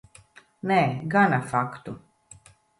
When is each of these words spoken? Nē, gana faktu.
Nē, 0.71 0.79
gana 1.17 1.41
faktu. 1.53 1.97